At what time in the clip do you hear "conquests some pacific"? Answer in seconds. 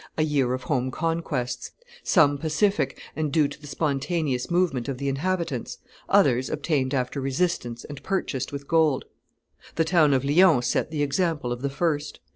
0.89-2.99